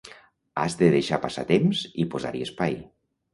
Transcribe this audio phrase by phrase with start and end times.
[0.61, 2.81] Has de deixar passar temps i posar-hi espai.